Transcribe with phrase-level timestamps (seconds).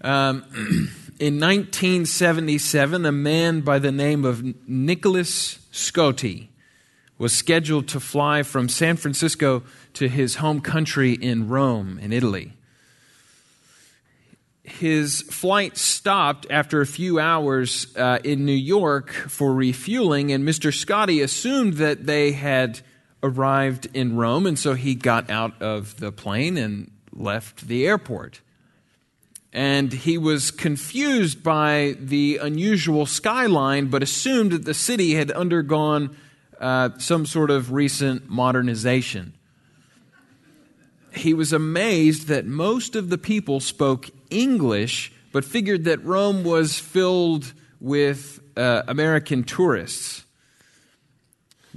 [0.00, 0.44] Um,
[1.18, 6.48] in 1977, a man by the name of Nicholas Scotti
[7.18, 9.64] was scheduled to fly from San Francisco
[9.94, 12.52] to his home country in Rome, in Italy.
[14.62, 20.70] His flight stopped after a few hours uh, in New York for refueling, and Mr.
[20.70, 22.80] Scotti assumed that they had
[23.22, 28.42] arrived in Rome, and so he got out of the plane and left the airport.
[29.52, 36.16] And he was confused by the unusual skyline, but assumed that the city had undergone
[36.60, 39.32] uh, some sort of recent modernization.
[41.12, 46.78] He was amazed that most of the people spoke English, but figured that Rome was
[46.78, 50.24] filled with uh, American tourists.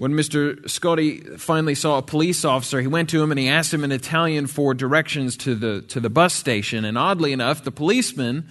[0.02, 0.60] When Mr.
[0.64, 3.91] Scotti finally saw a police officer, he went to him and he asked him in
[3.91, 6.86] Italian for directions to the, to the bus station.
[6.86, 8.50] And oddly enough, the policeman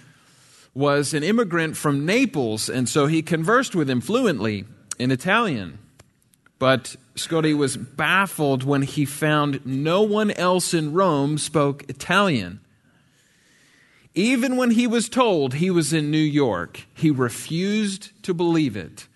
[0.73, 4.63] was an immigrant from Naples, and so he conversed with him fluently
[4.97, 5.79] in Italian.
[6.57, 12.61] But Scotti was baffled when he found no one else in Rome spoke Italian.
[14.15, 19.09] Even when he was told he was in New York, he refused to believe it.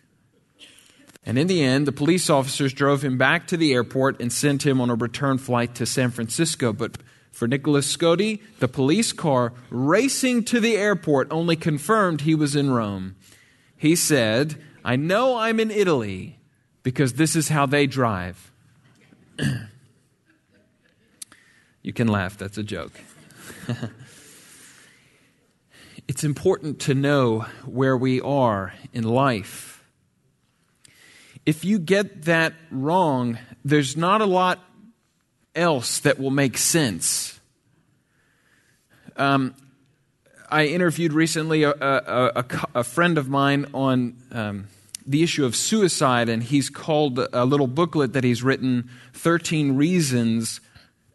[1.25, 4.65] And in the end, the police officers drove him back to the airport and sent
[4.65, 6.71] him on a return flight to San Francisco.
[6.71, 6.97] But
[7.31, 12.69] for Nicholas Scotti, the police car racing to the airport only confirmed he was in
[12.69, 13.15] Rome.
[13.75, 16.37] He said, I know I'm in Italy
[16.83, 18.51] because this is how they drive.
[21.81, 22.93] you can laugh, that's a joke.
[26.07, 29.74] it's important to know where we are in life
[31.45, 34.59] if you get that wrong, there's not a lot
[35.53, 37.39] else that will make sense.
[39.15, 39.55] Um,
[40.49, 44.67] I interviewed recently a, a, a, a, friend of mine on um,
[45.05, 50.59] the issue of suicide, and he's called a little booklet that he's written 13 Reasons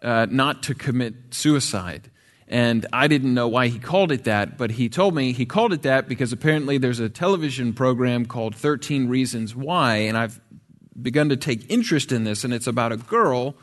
[0.02, 2.09] uh, Not to Commit Suicide.
[2.50, 5.72] And I didn't know why he called it that, but he told me he called
[5.72, 10.40] it that because apparently there's a television program called 13 Reasons Why, and I've
[11.00, 13.54] begun to take interest in this, and it's about a girl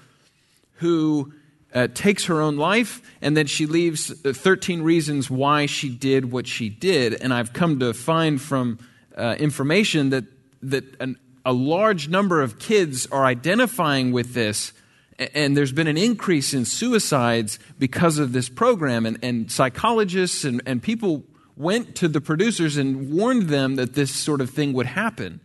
[0.75, 1.33] who
[1.73, 6.31] uh, takes her own life and then she leaves uh, 13 reasons why she did
[6.31, 7.13] what she did.
[7.13, 8.79] And I've come to find from
[9.17, 10.23] uh, information that,
[10.61, 14.71] that an, a large number of kids are identifying with this
[15.19, 19.05] and there's been an increase in suicides because of this program.
[19.05, 21.23] And, and psychologists and, and people
[21.55, 25.39] went to the producers and warned them that this sort of thing would happen.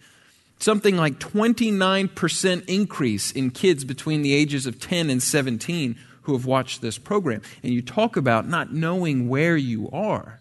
[0.58, 6.46] Something like 29% increase in kids between the ages of 10 and 17 who have
[6.46, 7.40] watched this program.
[7.62, 10.40] And you talk about not knowing where you are.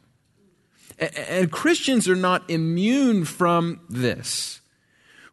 [1.00, 4.62] And Christians are not immune from this.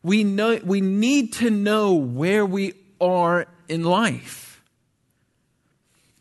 [0.02, 4.62] We, know, we need to know where we are in life.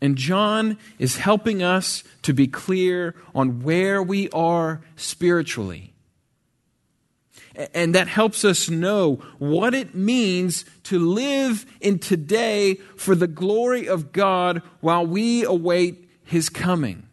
[0.00, 5.92] And John is helping us to be clear on where we are spiritually.
[7.74, 13.88] And that helps us know what it means to live in today for the glory
[13.88, 17.08] of God while we await his coming.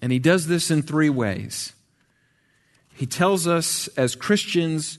[0.00, 1.74] And he does this in three ways.
[2.94, 4.98] He tells us as Christians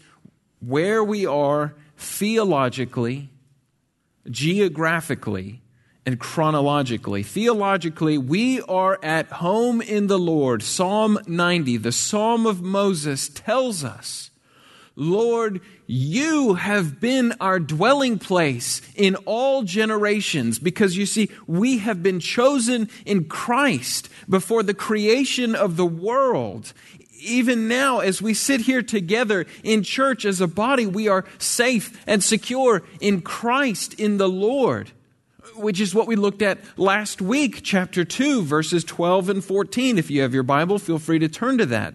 [0.59, 3.30] where we are theologically,
[4.29, 5.61] geographically
[6.05, 7.23] and chronologically.
[7.23, 10.63] Theologically, we are at home in the Lord.
[10.63, 14.31] Psalm 90, the Psalm of Moses, tells us,
[14.95, 22.03] Lord, you have been our dwelling place in all generations because you see, we have
[22.03, 26.73] been chosen in Christ before the creation of the world
[27.21, 32.01] even now, as we sit here together in church as a body, we are safe
[32.07, 34.91] and secure in Christ, in the Lord,
[35.55, 39.97] which is what we looked at last week, chapter 2, verses 12 and 14.
[39.97, 41.93] If you have your Bible, feel free to turn to that.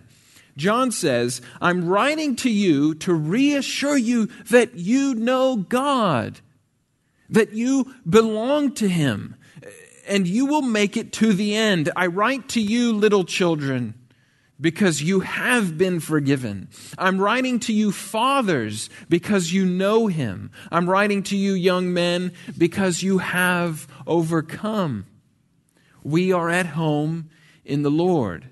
[0.56, 6.40] John says, I'm writing to you to reassure you that you know God,
[7.28, 9.34] that you belong to Him,
[10.08, 11.90] and you will make it to the end.
[11.94, 13.94] I write to you, little children
[14.60, 16.68] because you have been forgiven.
[16.96, 20.50] I'm writing to you, fathers, because you know him.
[20.72, 25.06] I'm writing to you, young men, because you have overcome.
[26.02, 27.28] We are at home
[27.64, 28.46] in the Lord.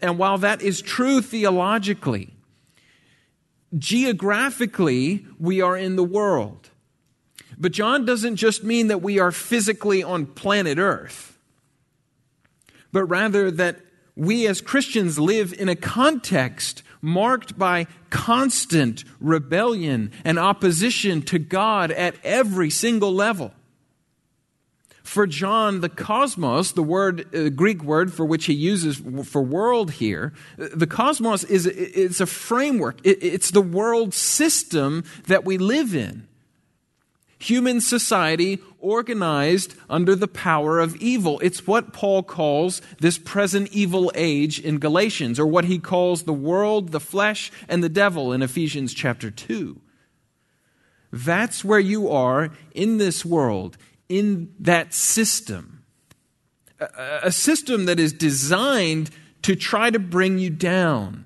[0.00, 2.34] And while that is true theologically,
[3.78, 6.70] geographically, we are in the world.
[7.56, 11.38] But John doesn't just mean that we are physically on planet Earth.
[12.90, 13.76] but rather that
[14.16, 21.90] we as Christians live in a context marked by constant rebellion and opposition to God
[21.90, 23.52] at every single level.
[25.02, 29.92] For John, the cosmos, the word, uh, Greek word for which he uses for world
[29.92, 33.00] here, the cosmos is it's a framework.
[33.04, 36.26] It, it's the world system that we live in.
[37.44, 41.38] Human society organized under the power of evil.
[41.40, 46.32] It's what Paul calls this present evil age in Galatians, or what he calls the
[46.32, 49.78] world, the flesh, and the devil in Ephesians chapter 2.
[51.12, 53.76] That's where you are in this world
[54.08, 55.84] in that system.
[56.80, 59.10] A, system that is designed
[59.42, 61.23] to try to bring you down.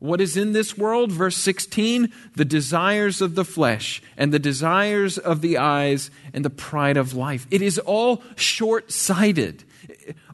[0.00, 1.12] What is in this world?
[1.12, 6.50] Verse 16 the desires of the flesh, and the desires of the eyes, and the
[6.50, 7.46] pride of life.
[7.50, 9.62] It is all short sighted.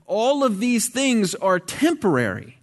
[0.06, 2.58] All of these things are temporary.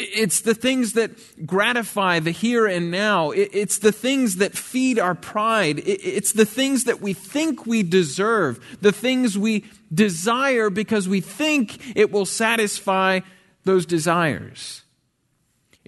[0.00, 3.32] It's the things that gratify the here and now.
[3.32, 5.82] It's the things that feed our pride.
[5.84, 11.96] It's the things that we think we deserve, the things we desire because we think
[11.96, 13.20] it will satisfy
[13.64, 14.82] those desires.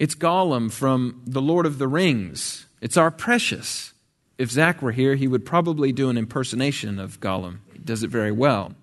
[0.01, 2.65] It's Gollum from The Lord of the Rings.
[2.81, 3.93] It's our precious.
[4.39, 7.59] If Zach were here, he would probably do an impersonation of Gollum.
[7.71, 8.73] He does it very well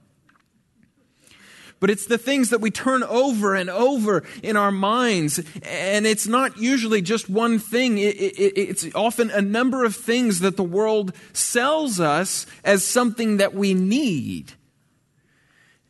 [1.81, 5.41] but it's the things that we turn over and over in our minds.
[5.63, 10.41] And it's not usually just one thing, it, it, it's often a number of things
[10.41, 14.55] that the world sells us as something that we need.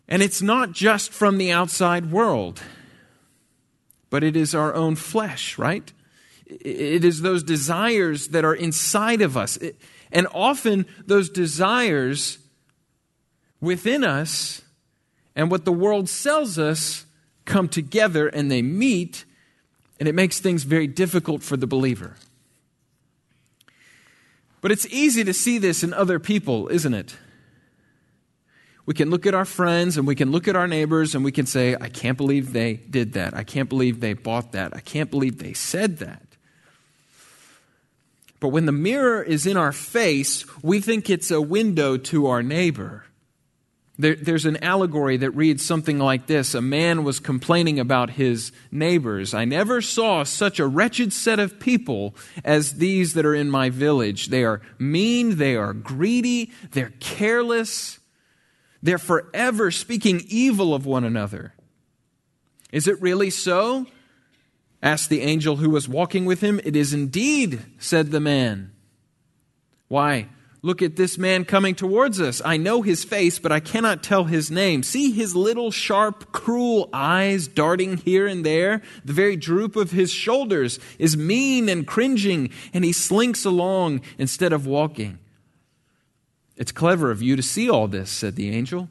[0.08, 2.60] And it's not just from the outside world,
[4.10, 5.92] but it is our own flesh, right?
[6.46, 9.58] It is those desires that are inside of us.
[10.10, 12.38] And often those desires
[13.60, 14.62] within us
[15.36, 17.04] and what the world sells us
[17.44, 19.24] come together and they meet,
[19.98, 22.16] and it makes things very difficult for the believer.
[24.60, 27.16] But it's easy to see this in other people, isn't it?
[28.88, 31.30] We can look at our friends and we can look at our neighbors and we
[31.30, 33.36] can say, I can't believe they did that.
[33.36, 34.74] I can't believe they bought that.
[34.74, 36.22] I can't believe they said that.
[38.40, 42.42] But when the mirror is in our face, we think it's a window to our
[42.42, 43.04] neighbor.
[43.98, 48.52] There, there's an allegory that reads something like this A man was complaining about his
[48.70, 49.34] neighbors.
[49.34, 53.68] I never saw such a wretched set of people as these that are in my
[53.68, 54.28] village.
[54.28, 57.97] They are mean, they are greedy, they're careless,
[58.82, 61.54] they're forever speaking evil of one another.
[62.72, 63.86] Is it really so?
[64.82, 66.60] asked the angel who was walking with him.
[66.64, 68.72] It is indeed, said the man.
[69.88, 70.28] Why?
[70.60, 72.42] Look at this man coming towards us.
[72.44, 74.82] I know his face, but I cannot tell his name.
[74.82, 78.82] See his little sharp, cruel eyes darting here and there.
[79.04, 84.52] The very droop of his shoulders is mean and cringing, and he slinks along instead
[84.52, 85.18] of walking.
[86.58, 88.88] It's clever of you to see all this, said the angel.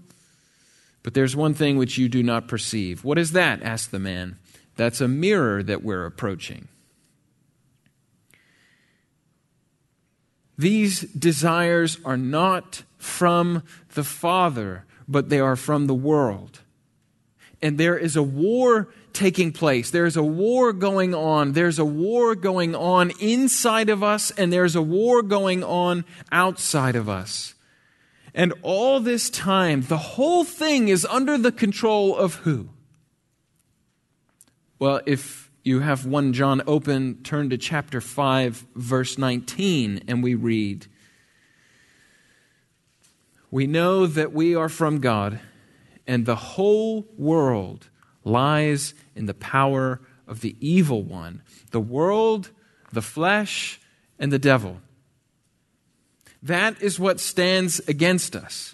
[1.03, 3.03] But there's one thing which you do not perceive.
[3.03, 3.61] What is that?
[3.61, 4.37] asked the man.
[4.77, 6.69] That's a mirror that we're approaching.
[10.57, 16.61] These desires are not from the Father, but they are from the world.
[17.61, 19.91] And there is a war taking place.
[19.91, 21.51] There's a war going on.
[21.51, 26.95] There's a war going on inside of us, and there's a war going on outside
[26.95, 27.55] of us.
[28.33, 32.69] And all this time, the whole thing is under the control of who?
[34.79, 40.35] Well, if you have 1 John open, turn to chapter 5, verse 19, and we
[40.35, 40.87] read
[43.49, 45.39] We know that we are from God,
[46.05, 47.89] and the whole world
[48.23, 51.41] lies in the power of the evil one
[51.71, 52.51] the world,
[52.91, 53.79] the flesh,
[54.19, 54.81] and the devil.
[56.43, 58.73] That is what stands against us.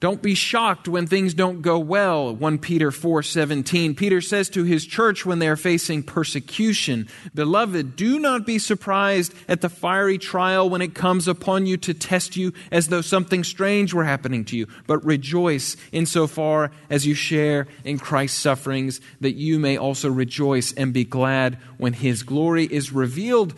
[0.00, 2.34] Don't be shocked when things don't go well.
[2.34, 3.94] 1 Peter 4:17.
[3.94, 9.32] Peter says to his church when they are facing persecution, "Beloved, do not be surprised
[9.46, 13.44] at the fiery trial when it comes upon you to test you as though something
[13.44, 19.36] strange were happening to you, but rejoice insofar as you share in Christ's sufferings, that
[19.36, 23.54] you may also rejoice and be glad when his glory is revealed."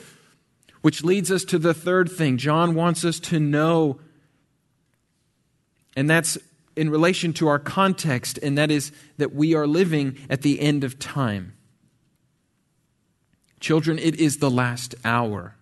[0.84, 2.36] Which leads us to the third thing.
[2.36, 4.00] John wants us to know
[5.96, 6.38] and that's
[6.76, 10.84] in relation to our context, and that is that we are living at the end
[10.84, 11.54] of time.
[13.60, 15.56] Children, it is the last hour.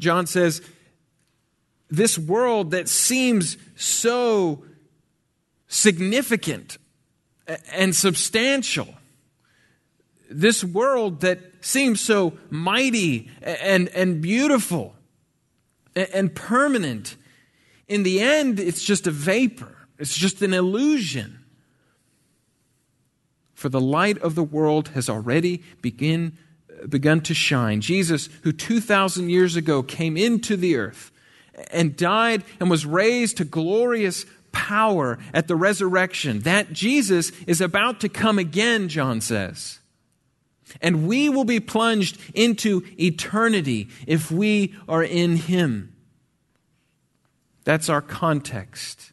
[0.00, 0.60] John says,
[1.88, 4.64] This world that seems so
[5.68, 6.76] significant
[7.72, 8.88] and substantial.
[10.34, 14.94] This world that seems so mighty and, and beautiful
[15.96, 17.16] and permanent,
[17.88, 21.40] in the end, it's just a vapor, it's just an illusion.
[23.54, 26.36] For the light of the world has already begin,
[26.70, 27.80] uh, begun to shine.
[27.80, 31.12] Jesus, who 2,000 years ago came into the earth
[31.70, 36.40] and died and was raised to glorious power at the resurrection.
[36.40, 39.78] That Jesus is about to come again, John says.
[40.80, 45.94] And we will be plunged into eternity if we are in Him.
[47.64, 49.12] That's our context.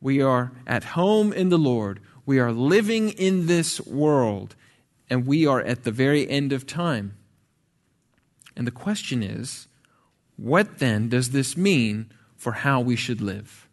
[0.00, 2.00] We are at home in the Lord.
[2.26, 4.56] We are living in this world.
[5.10, 7.16] And we are at the very end of time.
[8.56, 9.68] And the question is
[10.36, 13.68] what then does this mean for how we should live?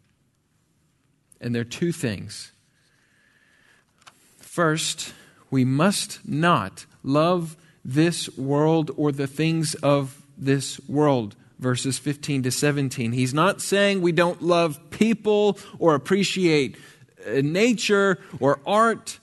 [1.40, 2.52] And there are two things.
[4.38, 5.14] First,
[5.50, 11.36] we must not love this world or the things of this world.
[11.58, 13.12] Verses 15 to 17.
[13.12, 16.76] He's not saying we don't love people or appreciate
[17.26, 19.18] uh, nature or art.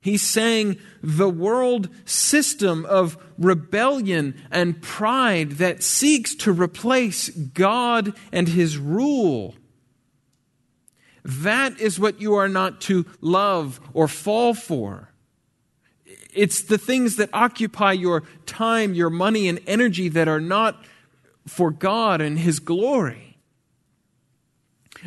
[0.00, 8.48] He's saying the world system of rebellion and pride that seeks to replace God and
[8.48, 9.54] His rule.
[11.24, 15.10] That is what you are not to love or fall for.
[16.34, 20.84] It's the things that occupy your time, your money, and energy that are not
[21.46, 23.38] for God and His glory.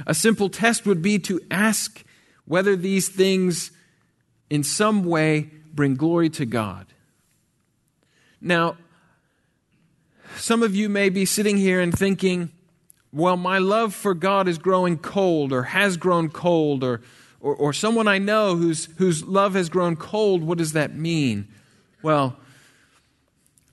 [0.06, 2.04] A simple test would be to ask
[2.46, 3.72] whether these things
[4.50, 6.88] in some way bring glory to God.
[8.40, 8.78] Now,
[10.38, 12.52] some of you may be sitting here and thinking,
[13.12, 17.02] well, my love for God is growing cold or has grown cold, or,
[17.40, 21.48] or, or someone I know whose, whose love has grown cold, what does that mean?
[22.02, 22.38] Well,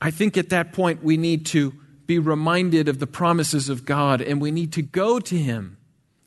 [0.01, 1.75] I think at that point we need to
[2.07, 5.79] be reminded of the promises of God and we need to go to Him.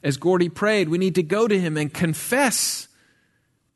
[0.04, 2.88] As Gordy prayed, we need to go to Him and confess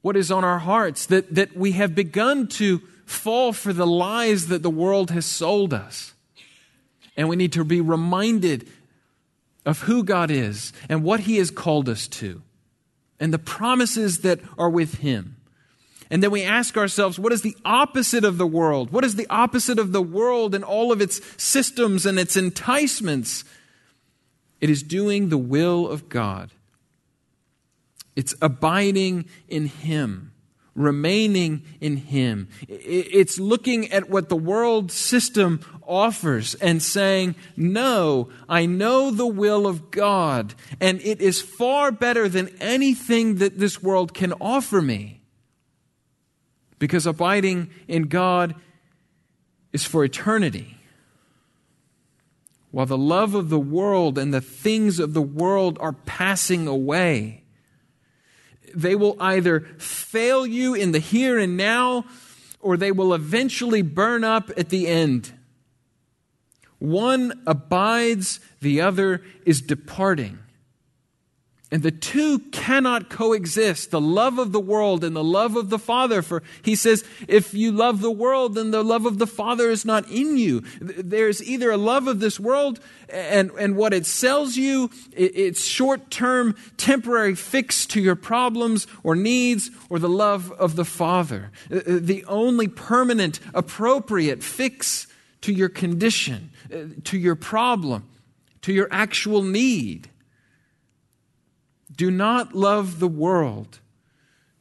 [0.02, 4.48] what is on our hearts, that, that we have begun to fall for the lies
[4.48, 6.14] that the world has sold us.
[7.16, 8.68] And we need to be reminded
[9.66, 12.42] of who God is and what He has called us to
[13.22, 15.38] and the promises that are with Him.
[16.10, 18.92] And then we ask ourselves, what is the opposite of the world?
[18.92, 23.46] What is the opposite of the world and all of its systems and its enticements?
[24.60, 26.52] It is doing the will of God.
[28.16, 30.34] It's abiding in Him,
[30.76, 32.48] remaining in Him.
[32.68, 39.68] It's looking at what the world system offers and saying, No, I know the will
[39.68, 45.22] of God, and it is far better than anything that this world can offer me.
[46.80, 48.56] Because abiding in God
[49.72, 50.78] is for eternity.
[52.72, 57.41] While the love of the world and the things of the world are passing away
[58.76, 62.06] they will either fail you in the here and now,
[62.60, 65.34] or they will eventually burn up at the end.
[66.80, 70.40] One abides, the other is departing.
[71.74, 75.80] And the two cannot coexist the love of the world and the love of the
[75.80, 76.22] Father.
[76.22, 79.86] For he says, if you love the world, then the love of the Father is
[79.86, 80.64] not in you.
[80.82, 86.12] There's either a love of this world and, and what it sells you, it's short
[86.12, 91.52] term, temporary fix to your problems or needs, or the love of the Father.
[91.72, 95.08] Uh, uh, the only permanent, appropriate fix
[95.40, 98.04] to your condition, uh, to your problem,
[98.62, 100.11] to your actual need
[102.02, 103.78] do not love the world.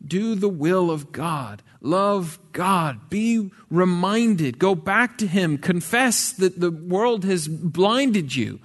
[0.06, 1.62] Do the will of God.
[1.80, 3.08] Love God.
[3.08, 4.58] Be reminded.
[4.58, 5.56] Go back to Him.
[5.56, 8.60] Confess that the world has blinded you.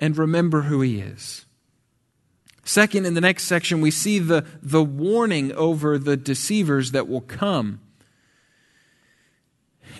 [0.00, 1.44] And remember who He is.
[2.64, 7.20] Second, in the next section, we see the, the warning over the deceivers that will
[7.20, 7.80] come.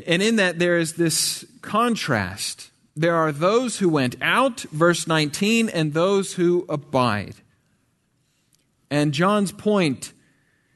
[0.07, 2.71] And in that, there is this contrast.
[2.97, 7.35] There are those who went out, verse 19, and those who abide.
[8.91, 10.13] And John's point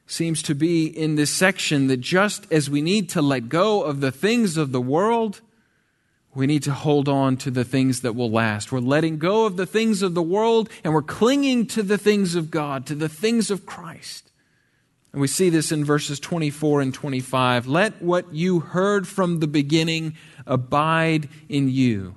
[0.05, 4.01] seems to be in this section that just as we need to let go of
[4.01, 5.41] the things of the world,
[6.33, 8.71] we need to hold on to the things that will last.
[8.71, 12.35] We're letting go of the things of the world and we're clinging to the things
[12.35, 14.31] of God, to the things of Christ.
[15.11, 17.67] And we see this in verses 24 and 25.
[17.67, 20.15] Let what you heard from the beginning
[20.45, 22.15] abide in you.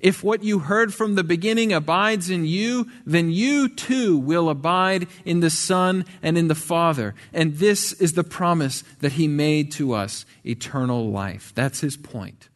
[0.00, 5.08] If what you heard from the beginning abides in you, then you too will abide
[5.24, 7.14] in the Son and in the Father.
[7.32, 11.52] And this is the promise that He made to us eternal life.
[11.54, 12.48] That's His point.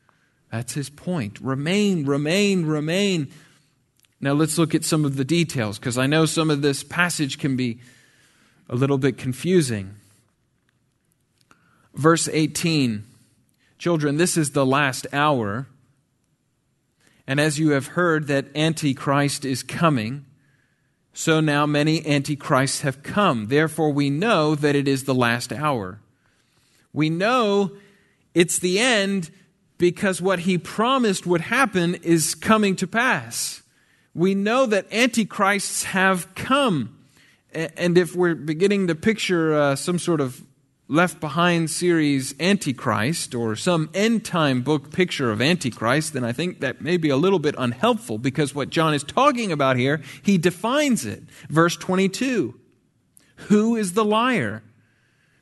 [0.51, 1.39] That's His point.
[1.41, 3.31] Remain, remain, remain.
[4.21, 7.39] Now let's look at some of the details because I know some of this passage
[7.39, 7.79] can be
[8.69, 9.97] a little bit confusing.
[11.95, 13.05] Verse 18
[13.79, 15.69] Children, this is the last hour.
[17.29, 20.25] And as you have heard that Antichrist is coming,
[21.13, 23.49] so now many Antichrists have come.
[23.49, 26.01] Therefore, we know that it is the last hour.
[26.95, 27.73] We know
[28.33, 29.31] it's the end
[29.77, 33.63] because what he promised would happen is coming to pass.
[34.15, 36.97] We know that Antichrists have come.
[37.53, 40.43] And if we're beginning to picture uh, some sort of
[40.91, 46.61] Left Behind series Antichrist or some end time book picture of Antichrist, then I think
[46.61, 50.39] that may be a little bit unhelpful because what John is talking about here, he
[50.39, 51.25] defines it.
[51.51, 52.59] Verse 22
[53.37, 54.63] Who is the liar?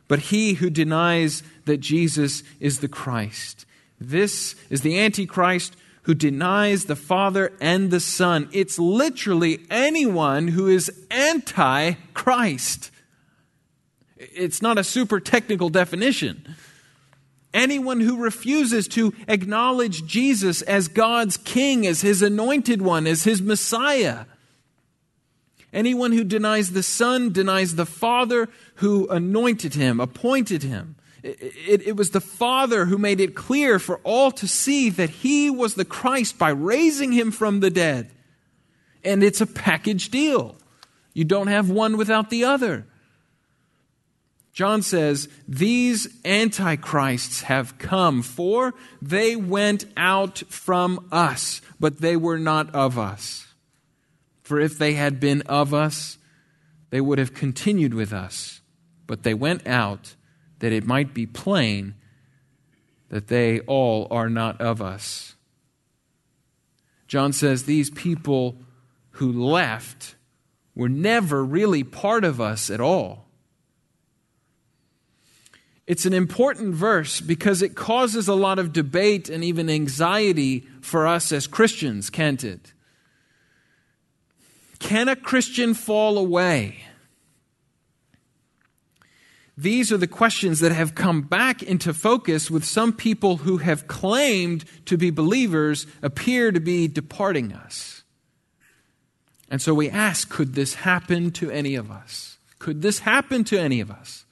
[0.09, 3.67] But he who denies that Jesus is the Christ.
[4.00, 8.49] This is the Antichrist who denies the Father and the Son.
[8.53, 12.91] It's literally anyone who is anti Christ.
[14.17, 16.57] It's not a super technical definition.
[17.53, 23.41] Anyone who refuses to acknowledge Jesus as God's king, as his anointed one, as his
[23.41, 24.27] Messiah.
[25.73, 30.97] Anyone who denies the Son denies the Father who anointed him, appointed him.
[31.23, 35.11] It, it, it, was the Father who made it clear for all to see that
[35.11, 38.11] he was the Christ by raising him from the dead.
[39.05, 40.57] And it's a package deal.
[41.15, 42.87] You don't have one without the other.
[44.57, 48.73] John says, These antichrists have come, for
[49.03, 53.53] they went out from us, but they were not of us.
[54.43, 56.17] For if they had been of us,
[56.89, 58.63] they would have continued with us.
[59.07, 60.15] But they went out
[60.61, 61.95] that it might be plain
[63.11, 65.35] that they all are not of us.
[67.07, 68.57] John says, These people
[69.11, 70.15] who left
[70.75, 73.25] were never really part of us at all.
[75.87, 81.07] It's an important verse because it causes a lot of debate and even anxiety for
[81.07, 82.73] us as Christians, can't it?
[84.81, 86.79] Can a Christian fall away?
[89.57, 93.87] These are the questions that have come back into focus with some people who have
[93.87, 98.03] claimed to be believers appear to be departing us.
[99.49, 102.37] And so we ask could this happen to any of us?
[102.59, 104.25] Could this happen to any of us?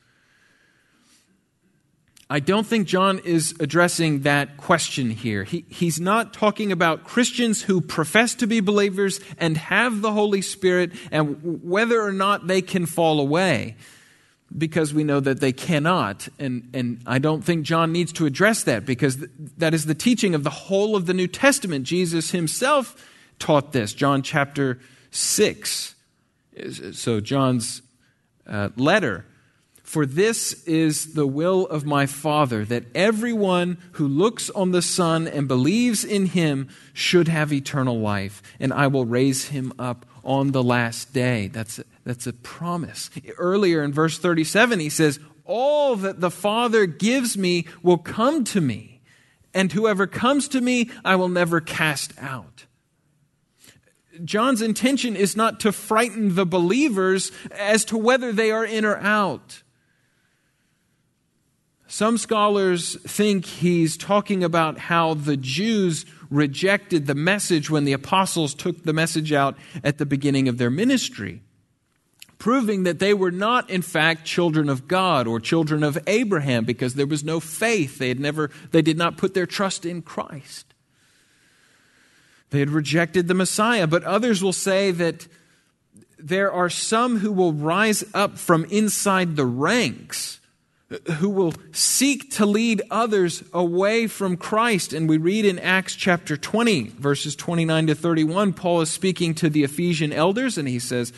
[2.35, 5.45] I don't think John is addressing that question here.
[5.45, 10.43] He, he's not talking about Christians who profess to be believers and have the Holy
[10.43, 13.77] Spirit and whether or not they can fall away
[14.59, 16.27] because we know that they cannot.
[16.41, 19.95] And, and I don't think John needs to address that because th- that is the
[19.95, 21.85] teaching of the whole of the New Testament.
[21.85, 24.81] Jesus himself taught this, John chapter
[25.13, 25.95] 6.
[26.95, 27.81] So, John's
[28.45, 29.25] uh, letter
[29.95, 35.29] for this is the will of my Father, that everyone who looks on the Son
[35.29, 40.51] and believes in him should have eternal life, and I will raise him up on
[40.51, 41.47] the last day.
[41.47, 43.09] That's a, that's a promise.
[43.39, 48.61] Earlier in verse 37, he says, All that the Father gives me will come to
[48.61, 49.01] me,
[49.55, 52.67] and whoever comes to me, I will never cast out.
[54.25, 58.97] John's intention is not to frighten the believers as to whether they are in or
[58.97, 59.63] out.
[61.87, 68.55] Some scholars think he's talking about how the Jews rejected the message when the apostles
[68.55, 71.43] took the message out at the beginning of their ministry,
[72.39, 76.95] proving that they were not, in fact, children of God or children of Abraham because
[76.95, 77.99] there was no faith.
[77.99, 80.75] They, had never, they did not put their trust in Christ.
[82.51, 83.87] They had rejected the Messiah.
[83.87, 85.29] But others will say that
[86.19, 90.41] there are some who will rise up from inside the ranks
[91.19, 94.93] who will seek to lead others away from Christ.
[94.93, 99.49] And we read in Acts chapter 20, verses 29 to 31, Paul is speaking to
[99.49, 101.13] the Ephesian elders, and he says,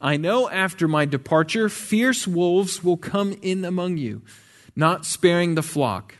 [0.00, 4.22] I know after my departure, fierce wolves will come in among you,
[4.74, 6.16] not sparing the flock.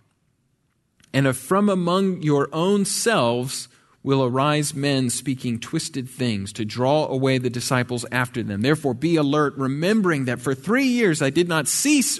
[1.13, 3.69] And from among your own selves
[4.03, 8.63] will arise men speaking twisted things to draw away the disciples after them.
[8.63, 12.19] Therefore, be alert, remembering that for three years I did not cease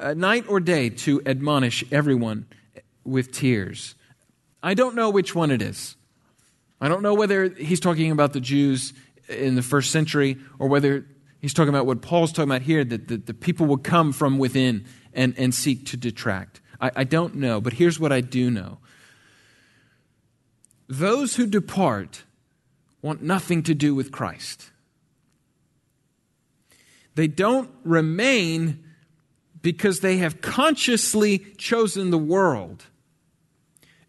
[0.00, 2.46] Uh, night or day to admonish everyone
[3.04, 3.94] with tears.
[4.62, 5.94] I don't know which one it is.
[6.80, 8.94] I don't know whether he's talking about the Jews
[9.28, 11.04] in the first century or whether
[11.42, 14.38] he's talking about what Paul's talking about here that the, the people would come from
[14.38, 16.62] within and, and seek to detract.
[16.80, 18.78] I, I don't know, but here's what I do know
[20.88, 22.24] those who depart
[23.02, 24.70] want nothing to do with Christ.
[27.16, 28.82] They don't remain
[29.62, 32.84] because they have consciously chosen the world.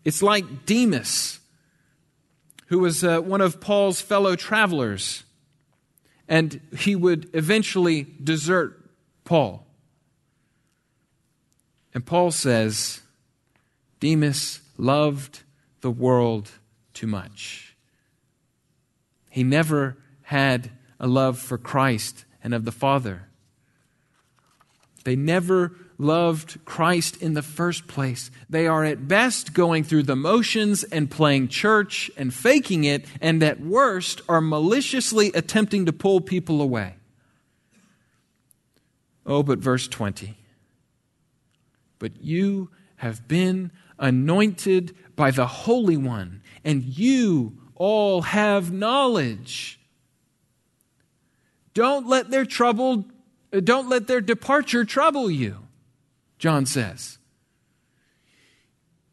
[0.04, 1.40] It's like Demas,
[2.68, 5.24] who was uh, one of Paul's fellow travelers,
[6.28, 8.90] and he would eventually desert
[9.26, 9.68] Paul.
[11.94, 13.02] And Paul says,
[14.00, 15.44] Demas loved
[15.82, 16.52] the world
[16.94, 17.76] too much.
[19.30, 23.28] He never had a love for Christ and of the Father.
[25.04, 28.32] They never loved Christ in the first place.
[28.50, 33.42] They are at best going through the motions and playing church and faking it, and
[33.44, 36.96] at worst are maliciously attempting to pull people away.
[39.26, 40.38] Oh, but verse 20.
[42.00, 49.80] But you have been anointed by the Holy One, and you all have knowledge.
[51.74, 53.06] Don't let their trouble,
[53.60, 55.58] don't let their departure trouble you,
[56.40, 57.18] John says.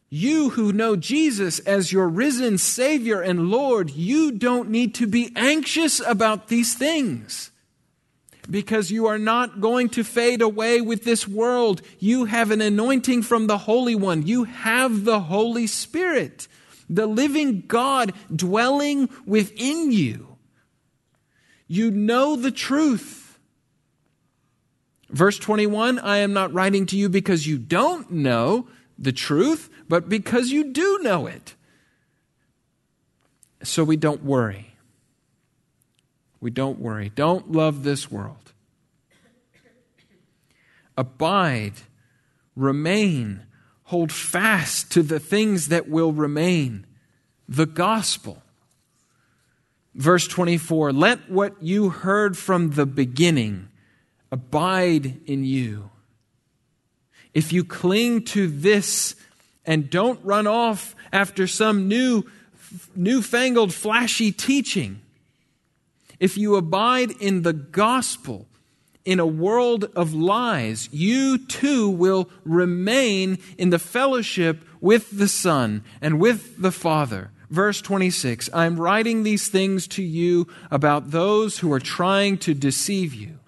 [0.09, 5.31] You who know Jesus as your risen Savior and Lord, you don't need to be
[5.35, 7.51] anxious about these things
[8.49, 11.81] because you are not going to fade away with this world.
[11.99, 14.25] You have an anointing from the Holy One.
[14.25, 16.47] You have the Holy Spirit,
[16.89, 20.37] the living God dwelling within you.
[21.67, 23.28] You know the truth.
[25.09, 28.67] Verse 21 I am not writing to you because you don't know
[28.97, 31.55] the truth, but because you do know it.
[33.63, 34.75] So we don't worry.
[36.39, 37.11] We don't worry.
[37.13, 38.53] Don't love this world.
[40.97, 41.73] Abide,
[42.55, 43.43] remain,
[43.83, 46.85] hold fast to the things that will remain
[47.47, 48.43] the gospel.
[49.95, 53.69] Verse 24 Let what you heard from the beginning
[54.31, 55.89] abide in you.
[57.33, 59.15] If you cling to this
[59.65, 62.23] and don't run off after some new,
[62.95, 65.01] newfangled, flashy teaching,
[66.19, 68.47] if you abide in the gospel
[69.05, 75.83] in a world of lies, you too will remain in the fellowship with the Son
[76.01, 77.31] and with the Father.
[77.49, 83.13] Verse 26 I'm writing these things to you about those who are trying to deceive
[83.13, 83.38] you.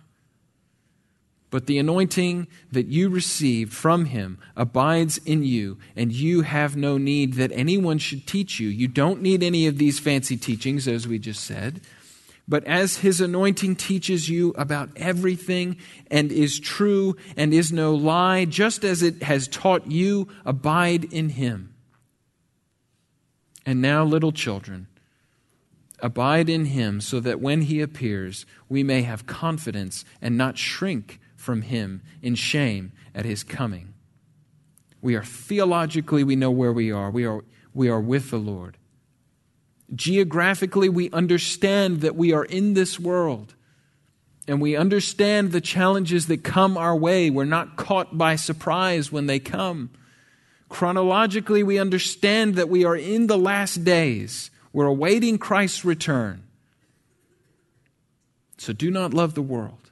[1.51, 6.97] But the anointing that you received from him abides in you, and you have no
[6.97, 8.69] need that anyone should teach you.
[8.69, 11.81] You don't need any of these fancy teachings, as we just said.
[12.47, 15.75] But as his anointing teaches you about everything
[16.09, 21.29] and is true and is no lie, just as it has taught you, abide in
[21.29, 21.73] him.
[23.65, 24.87] And now, little children,
[25.99, 31.19] abide in him so that when he appears, we may have confidence and not shrink
[31.41, 33.93] from him in shame at his coming.
[35.01, 37.09] We are theologically, we know where we are.
[37.09, 38.77] We are, we are with the Lord.
[39.93, 43.55] Geographically, we understand that we are in this world
[44.47, 47.29] and we understand the challenges that come our way.
[47.29, 49.91] We're not caught by surprise when they come.
[50.69, 54.49] Chronologically, we understand that we are in the last days.
[54.71, 56.43] We're awaiting Christ's return.
[58.57, 59.90] So do not love the world,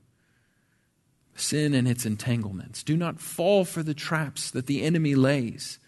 [1.50, 2.84] sin and its entanglements.
[2.84, 5.80] Do not fall for the traps that the enemy lays.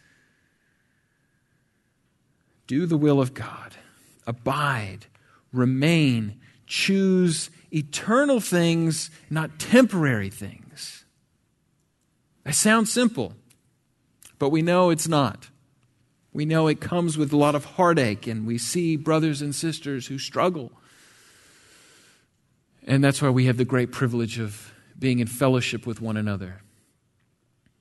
[2.68, 3.76] Do the will of God
[4.28, 5.08] abide,
[5.52, 11.06] remain, choose eternal things, not temporary things.
[12.44, 13.34] That sounds simple,
[14.40, 15.50] but we know it's not.
[16.34, 20.08] We know it comes with a lot of heartache, and we see brothers and sisters
[20.08, 20.72] who struggle.
[22.88, 24.72] And that's why we have the great privilege of
[25.02, 26.62] being in fellowship with one another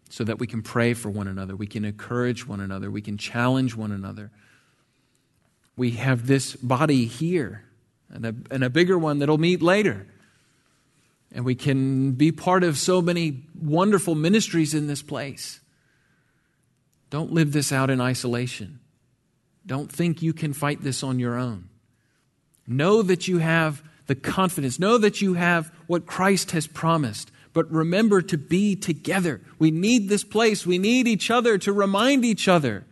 [0.09, 3.16] so that we can pray for one another, we can encourage one another, we can
[3.16, 4.33] challenge one another
[5.80, 7.64] we have this body here
[8.11, 10.06] and a, and a bigger one that'll meet later.
[11.33, 15.59] And we can be part of so many wonderful ministries in this place.
[17.09, 18.78] Don't live this out in isolation.
[19.64, 21.70] Don't think you can fight this on your own.
[22.66, 24.80] Know that you have the confidence.
[24.80, 27.30] Know that you have what Christ has promised.
[27.52, 29.40] But remember to be together.
[29.60, 30.66] We need this place.
[30.66, 32.84] We need each other to remind each other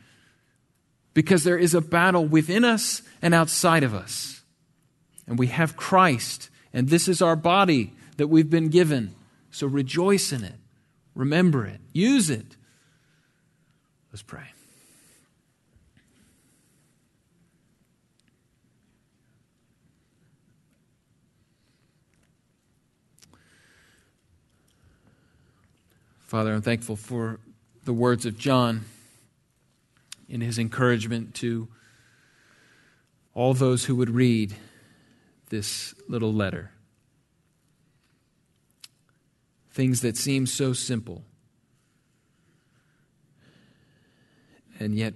[1.14, 4.42] because there is a battle within us and outside of us.
[5.26, 9.16] And we have Christ, and this is our body that we've been given.
[9.50, 10.54] So rejoice in it,
[11.16, 12.56] remember it, use it.
[14.12, 14.52] Let's pray.
[26.28, 27.40] Father, I'm thankful for
[27.84, 28.84] the words of John
[30.28, 31.68] in his encouragement to
[33.32, 34.54] all those who would read
[35.48, 36.70] this little letter.
[39.70, 41.24] Things that seem so simple,
[44.78, 45.14] and yet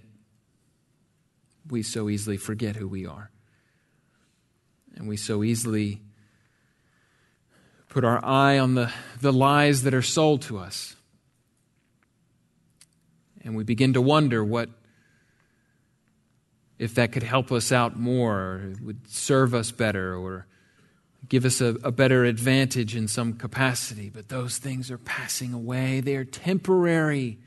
[1.68, 3.30] we so easily forget who we are.
[4.96, 6.00] And we so easily
[7.90, 10.96] put our eye on the, the lies that are sold to us
[13.44, 14.68] and we begin to wonder what
[16.78, 20.46] if that could help us out more, or would serve us better, or
[21.28, 24.10] give us a, a, better advantage in some capacity.
[24.10, 27.38] But those things are passing away, they are temporary.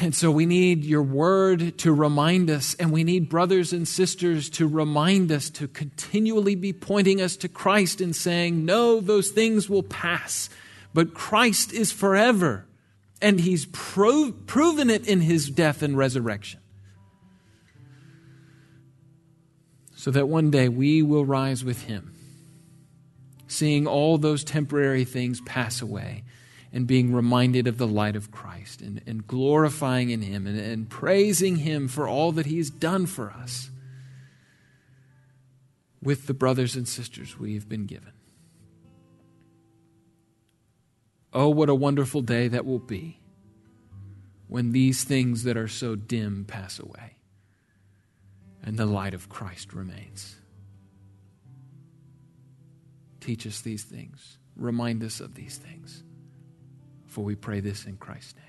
[0.00, 4.50] And so we need your word to remind us, and we need brothers and sisters
[4.50, 9.70] to remind us to continually be pointing us to Christ and saying, No, those things
[9.70, 10.50] will pass,
[10.92, 12.67] but Christ is forever.
[13.20, 16.60] And he's pro- proven it in his death and resurrection.
[19.96, 22.14] So that one day we will rise with him,
[23.48, 26.22] seeing all those temporary things pass away
[26.72, 30.88] and being reminded of the light of Christ and, and glorifying in him and, and
[30.88, 33.70] praising him for all that he's done for us
[36.02, 38.12] with the brothers and sisters we've been given.
[41.32, 43.20] Oh, what a wonderful day that will be
[44.46, 47.18] when these things that are so dim pass away
[48.62, 50.36] and the light of Christ remains.
[53.20, 54.38] Teach us these things.
[54.56, 56.02] Remind us of these things.
[57.06, 58.47] For we pray this in Christ's name.